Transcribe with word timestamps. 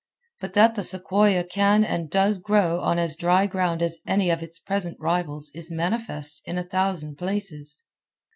But 0.39 0.53
that 0.55 0.73
the 0.73 0.83
sequoia 0.83 1.43
can 1.43 1.83
and 1.83 2.09
does 2.09 2.39
grow 2.39 2.79
on 2.81 2.97
as 2.97 3.15
dry 3.15 3.45
ground 3.45 3.83
as 3.83 3.99
any 4.07 4.31
of 4.31 4.41
its 4.41 4.57
present 4.57 4.97
rivals 4.99 5.51
is 5.53 5.69
manifest 5.71 6.41
in 6.45 6.57
a 6.57 6.63
thousand 6.67 7.17
places. 7.19 7.83